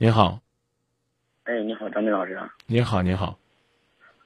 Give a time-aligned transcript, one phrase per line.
[0.00, 0.38] 您好，
[1.42, 2.48] 哎，你好，张明老师啊。
[2.68, 3.36] 您好，你好。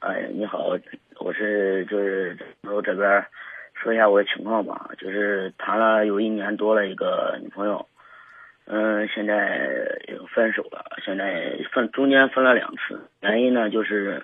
[0.00, 0.76] 哎，你好，
[1.18, 3.24] 我是就是我这边
[3.72, 7.88] 说一下我的情况吧，就是谈了有一年多了一个女朋友，
[8.66, 9.98] 嗯，现在
[10.34, 14.22] 分手了，现在分中间分了两次，原因呢就是，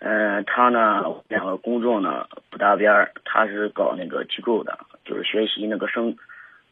[0.00, 6.16] 嗯，他呢两个工作呢不搭边儿，他是搞那个机构的，就是学习那个升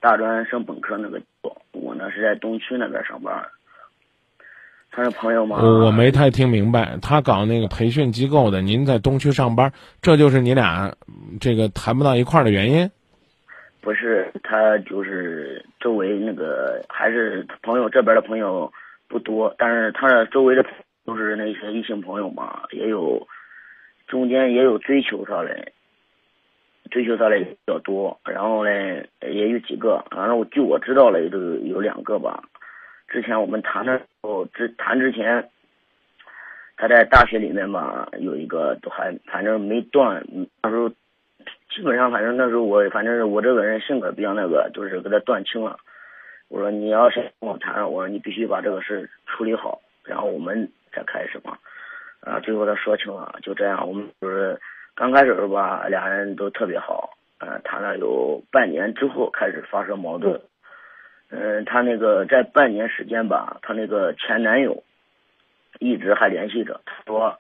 [0.01, 1.23] 大专升本科那个，
[1.71, 3.33] 我呢是在东区那边上班。
[4.95, 5.59] 他是朋友吗？
[5.61, 10.95] 我我没太听明白，他搞那个培训机构的，您在东区上班，这就是你俩
[11.41, 12.89] 这个谈不到一块儿的原因？
[13.81, 18.73] 不是，他就是周围那个还是朋友这边的朋友
[19.09, 20.65] 不多，但是他的周围的
[21.05, 23.27] 都是那些异性朋友嘛，也有
[24.07, 25.73] 中间也有追求他的，
[26.93, 28.71] 追求他的比较多，然后呢
[29.21, 32.45] 也有几个，反正我据我知道了，都有两个吧。
[33.15, 35.49] 之前我们谈的时候，之谈之前，
[36.77, 40.27] 他在大学里面吧，有一个都还反正没断。
[40.61, 45.79] 那时候基本上，反正那时候我反正是我这个人性格比较那个，就是给他断清了。
[46.49, 51.57] 我说你要是跟我谈，我说你必须把这个事处理好，然后我们再开始嘛。
[52.19, 54.61] 啊，最后他说清了，就这样，我们就是
[54.97, 57.11] 刚开始吧，俩人都特别好。
[57.39, 60.41] 呃，谈了有半年之后，开始发生矛盾。
[61.37, 64.85] 嗯，她那个在半年时间吧，她那个前男友
[65.81, 66.81] 一直还联系着。
[66.87, 67.37] 他说，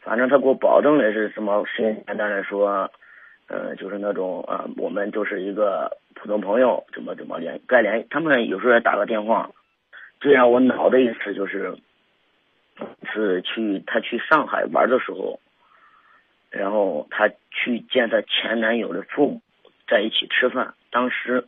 [0.00, 1.64] 反正他给我保证的是什么？
[1.76, 2.90] 简单的说，
[3.46, 8.04] 呃，就是那种啊，我们就是一个普通朋友，怎么怎么联该联。
[8.10, 9.50] 他们有时候也打个电话。
[10.18, 11.76] 最让我恼的一次就是，
[13.12, 15.38] 是去他去上海玩的时候，
[16.50, 19.40] 然后她去见她前男友的父母，
[19.86, 20.74] 在一起吃饭。
[20.90, 21.44] 当时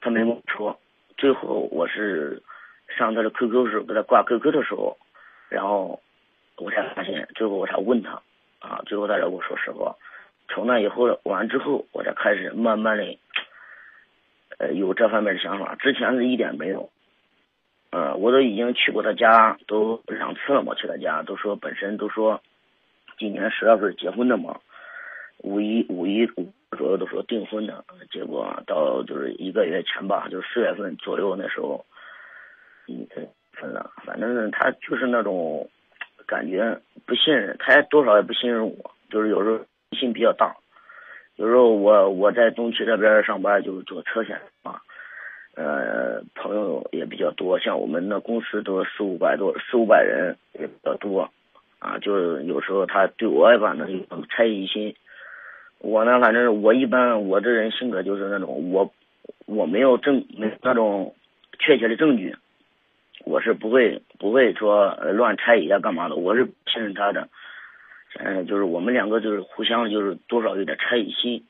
[0.00, 0.80] 他没跟我说。
[1.16, 2.42] 最后我是
[2.96, 4.96] 上他的 QQ 时候给他挂 QQ 的时候，
[5.48, 6.00] 然后
[6.56, 8.20] 我才发现，最后我才问他，
[8.58, 9.94] 啊，最后他才跟我说实话。
[10.48, 13.18] 从那以后完之后，我才开始慢慢的，
[14.58, 15.74] 呃，有这方面的想法。
[15.76, 16.90] 之前是一点没有，
[17.90, 22.42] 呃，我都已经去过他家都两次了嘛，去他家都说本身都说，
[23.18, 24.60] 今年十月份结婚的嘛，
[25.38, 26.52] 五一五一五。
[26.74, 31.84] 左右都说订婚的，结果到就是一个月前吧，就四月份左右那时候，
[32.88, 33.06] 嗯，
[33.52, 33.90] 分了。
[34.04, 35.68] 反正他就是那种
[36.26, 38.90] 感觉不信任，他也多少也不信任我。
[39.10, 39.58] 就是有时候
[39.96, 40.56] 心比较大，
[41.36, 44.80] 有时候我我在东区这边上班，就是做车险啊，
[45.54, 51.30] 呃，朋友也比较多，像我们那公司都四五百多，四五百人也比较多，
[51.78, 54.94] 啊，就是有时候他对我反正有猜疑心。
[55.84, 58.90] 我呢，反正我一般，我这人性格就是那种，我
[59.44, 61.14] 我没有证，没那种
[61.58, 62.34] 确切的证据，
[63.26, 66.16] 我是不会不会说乱猜疑啊，干嘛的？
[66.16, 67.28] 我是信任他的，
[68.18, 71.44] 嗯，就是我们两个就是互相就是多少有点猜疑心，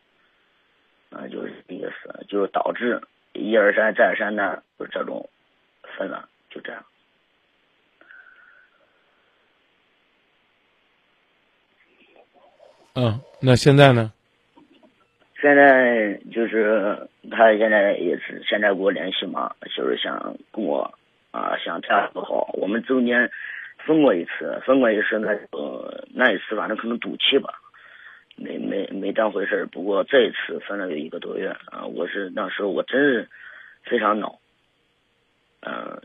[1.10, 3.00] 啊，就是意思，就是导致
[3.34, 5.30] 一而再再而三的就这种
[5.96, 6.84] 分了，就这样。
[12.96, 14.12] 嗯，那现在呢？
[15.44, 20.90] 现在就是他现在也是现在给我联系嘛，就是想跟我
[21.32, 22.48] 啊想这样不好。
[22.54, 23.30] 我们中间
[23.76, 27.52] 分过一次，分过一次那呃那一次反正可能赌气吧，
[28.36, 33.28] 没没没当回事儿不过这一次分了有一个多月啊，我是那时候我真是
[33.82, 34.38] 非常恼。
[35.60, 36.00] 嗯，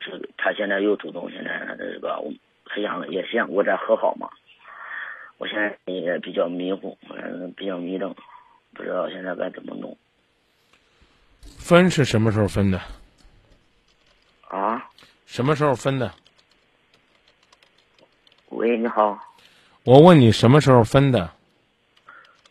[0.00, 2.32] 这个他现在又主动，现在这个我
[2.64, 4.30] 很想也想跟我再和好嘛。
[5.36, 8.14] 我现在也比较迷糊，嗯，比较迷瞪。
[8.78, 9.94] 不知道现在该怎么弄。
[11.58, 12.80] 分是什么时候分的？
[14.48, 14.88] 啊？
[15.26, 16.10] 什么时候分的？
[18.50, 19.18] 喂，你好。
[19.82, 21.28] 我问你什么时候分的？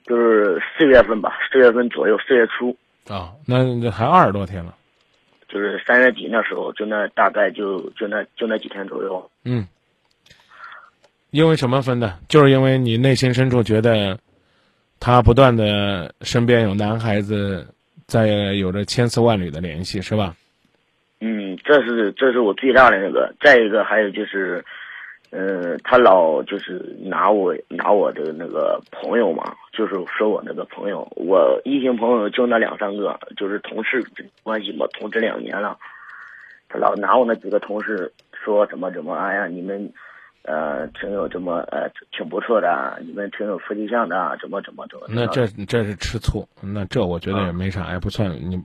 [0.04, 2.76] 就是四月份吧，四月份左右，四月初。
[3.08, 4.76] 啊，那那还二十多天了。
[5.48, 9.32] 就是三月底那时候，就那大概就就那就那几天左右。
[9.46, 9.66] 嗯。
[11.30, 12.20] 因为什么分的？
[12.28, 14.20] 就是因为你内心深处觉得。
[15.00, 17.66] 他不断的身边有男孩子
[18.06, 20.36] 在有着千丝万缕的联系，是吧？
[21.22, 23.34] 嗯，这是这是我最大的那个。
[23.42, 24.64] 再一个还有就是，
[25.32, 34.04] 呃，他老就是拿我拿我的那个朋友嘛，就是说我那个朋友，我异性朋友就那两三个，就是同事
[34.44, 35.78] 关系嘛，同职两年了，
[36.70, 39.92] 他老拿我那几个同事说怎么怎么，哎呀，你们。
[40.48, 45.06] 呃，挺有这么呃，挺不错的，你们挺有夫妻相的，怎么怎么怎么？
[45.10, 48.64] 那这这是吃醋，那这我觉得也没啥，也不算你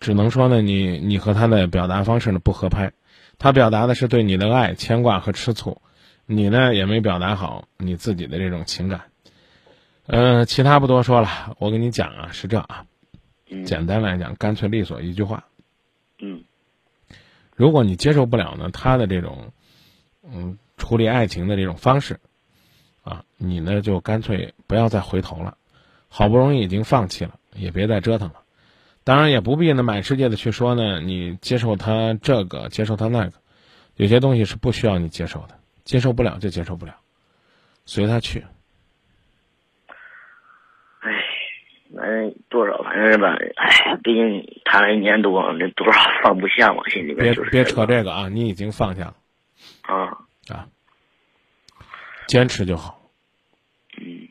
[0.00, 2.90] 只能说呢，你你和他的表达方式呢不合拍，
[3.38, 5.82] 他表达的是对你的爱、牵挂和吃醋，
[6.24, 9.02] 你呢也没表达好你自己的这种情感。
[10.06, 12.86] 呃，其他不多说了，我跟你讲啊，是这啊，
[13.50, 15.44] 嗯简单来讲，干脆利索一句话，
[16.20, 16.42] 嗯
[17.54, 19.52] 如果你接受不了呢他的这种
[20.22, 22.18] 嗯处理爱情的这种方式，
[23.02, 25.56] 啊，你呢就干脆不要再回头了，
[26.08, 28.42] 好不容易已经放弃了，也别再折腾了。
[29.04, 33.32] 当然也不必呢满世界的去说呢，你接受他这个，接受他那个，
[33.96, 36.94] 有些东西是不需要你接受的，接受不了就接受不了，
[37.84, 38.44] 随他去。
[41.00, 41.10] 唉，
[41.96, 49.16] 反正多少，反正吧，唉，毕竟谈了一年多，这多少放不下嘛，心里别面就是别扯这这个啊，你已经放下了个
[49.82, 50.06] 啊。
[50.48, 50.66] 啊，
[52.26, 53.00] 坚持就好。
[53.98, 54.28] 嗯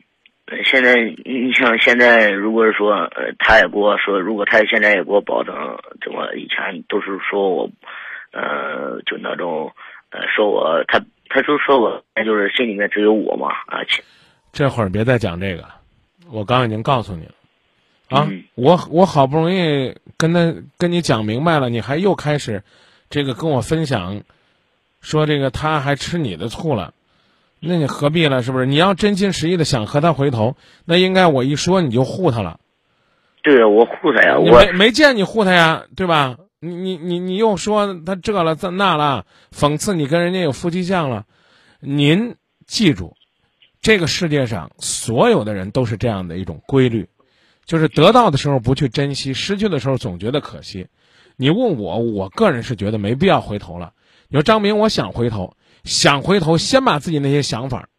[0.64, 0.94] 现在
[1.24, 5.54] 你像现在，如果是说，呃，他也给我说，如果他现在也给我保证，
[6.04, 7.70] 怎么以前都是说我，
[8.32, 9.72] 呃，就那种，
[10.10, 14.02] 呃，说我他他就说我，就是心里面只有我嘛，啊，其
[14.52, 15.64] 这会儿别再讲这个，
[16.30, 17.32] 我刚已经告诉你了，
[18.10, 22.62] 啊，嗯我我好不容易跟他跟你讲明白了，你还又开始，
[23.08, 24.22] 这个跟我分享，
[25.02, 26.94] 说这个他还吃你的醋了，
[27.60, 28.42] 那你何必了？
[28.42, 28.64] 是不是？
[28.64, 30.56] 你要真心实意的想和他回头，
[30.86, 32.60] 那应该我一说你就护他了，
[33.42, 36.38] 对我护他呀，我没没见你护他呀，对吧？
[36.60, 41.26] 你你你你又说他这了这那了，讽刺你跟人家有夫妻相了，
[41.80, 43.16] 您记住，
[43.80, 47.08] 这个世界上所有的人都是这样的一种规律，
[47.66, 50.86] 就是得到的时候不去珍惜，失去的时候总觉得可惜。
[51.34, 53.92] 你问我，我个人是觉得没必要回头了。
[54.32, 57.90] 你说张明，我想回头，想回头，先把自己那些想法，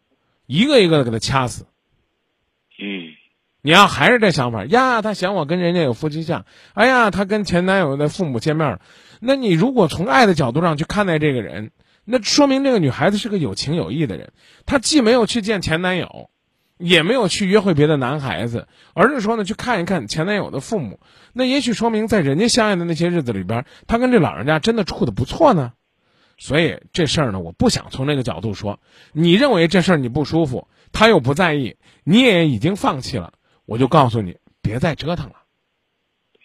[0.48, 1.68] 一个一个的给他掐死。
[2.80, 3.14] 嗯
[3.62, 8.82] 你要还是这想法呀，他嫌我跟人家有夫妻相，哎呀，他跟前男友的父母见面了，
[9.22, 11.70] 那你如果从爱的角度上去看待这个人，
[12.04, 14.34] 那说明这个女孩子是个有情有义的人，
[14.66, 16.32] 她既没有去见前男友，
[16.80, 21.00] 也没有去约会别的男孩子，而是说呢去看一看前男友的父母，
[21.32, 25.74] 那也许说明在人家相爱的那些日子里边，她跟这老人家真的处的不错呢。
[26.38, 28.80] 所以这事儿呢，我不想从这个角度说。
[29.12, 33.34] 你认为这事儿你不舒服，他又不在意，你也已经放弃了，
[33.66, 35.36] 我就告诉你，别再折腾了。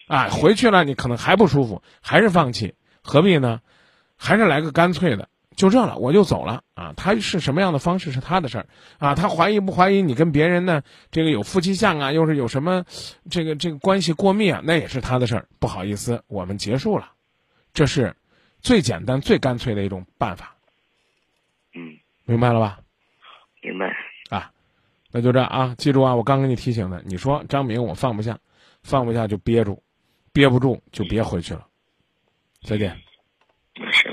[0.07, 3.61] 啊，回去了你可能还不舒服，还是放弃，何必呢？
[4.15, 6.93] 还是来个干脆的，就这了，我就走了啊。
[6.97, 10.81] 他是什么样的方式是他的事儿啊，他怀疑不怀疑你跟别人呢？
[11.11, 12.85] 这个有夫妻相啊，又是有什么
[13.29, 15.47] 这个这个关系过密啊，那也是他的事儿。
[15.59, 17.11] 不好意思，我们结束了，
[17.73, 18.15] 这是
[18.61, 20.55] 最简单、最干脆的一种办法，
[21.73, 22.79] 嗯，明白了吧？
[23.61, 23.95] 明白。
[24.29, 24.51] 啊，
[25.11, 28.37] 那就这啊，记住啊，我刚给你提醒的，你说张明我放不下，
[28.83, 29.81] 放不下就憋住，
[30.31, 31.65] 憋不住就别回去了。
[32.61, 32.97] 再见。
[33.75, 34.11] 那行。